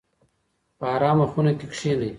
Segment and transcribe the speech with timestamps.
[0.77, 2.09] په ارامه خونه کې کښینئ.